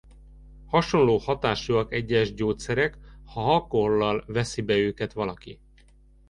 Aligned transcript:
Hasonló 0.65 1.17
hatásúak 1.17 1.91
egyes 1.93 2.33
gyógyszerek 2.33 2.97
ha 3.25 3.53
alkohollal 3.53 4.23
veszi 4.27 4.61
be 4.61 4.73
őket 4.77 5.13
valaki. 5.13 5.59